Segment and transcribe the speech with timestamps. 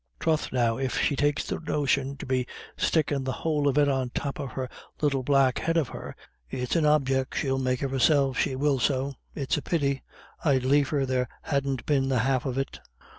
[0.19, 4.09] Troth, now, if she takes the notion to be stickin' the whole of it on
[4.09, 4.67] top of the
[4.99, 6.15] little black head of her,
[6.49, 9.13] it's an objec' she'll make of herself, she will so.
[9.35, 10.01] It's a pity.
[10.43, 12.79] I'd liefer there hadn't been the half of it."